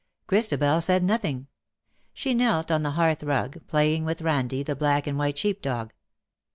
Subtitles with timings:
[0.25, 1.45] Christabel said nothing.
[2.11, 5.93] She knelt on the hearth rug, playing with Randie, the black and white sheep dog.